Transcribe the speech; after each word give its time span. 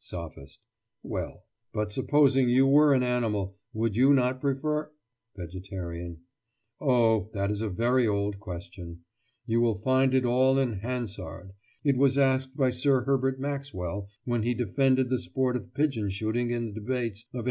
SOPHIST: 0.00 0.60
Well, 1.02 1.46
but 1.72 1.92
supposing 1.92 2.50
you 2.50 2.66
were 2.66 2.92
an 2.92 3.02
animal, 3.02 3.56
would 3.72 3.96
you 3.96 4.12
not 4.12 4.38
prefer—— 4.38 4.92
VEGETARIAN: 5.34 6.18
Oh, 6.78 7.30
that 7.32 7.50
is 7.50 7.62
a 7.62 7.70
very 7.70 8.06
old 8.06 8.38
question. 8.38 9.06
You 9.46 9.62
will 9.62 9.80
find 9.80 10.12
it 10.14 10.26
all 10.26 10.58
in 10.58 10.80
Hansard. 10.80 11.54
It 11.84 11.96
was 11.96 12.18
asked 12.18 12.54
by 12.54 12.68
Sir 12.68 13.04
Herbert 13.04 13.40
Maxwell 13.40 14.10
when 14.26 14.42
he 14.42 14.52
defended 14.52 15.08
the 15.08 15.18
sport 15.18 15.56
of 15.56 15.72
pigeon 15.72 16.10
shooting 16.10 16.50
in 16.50 16.66
the 16.66 16.72
Debates 16.80 17.24
of 17.32 17.40
1883. 17.40 17.44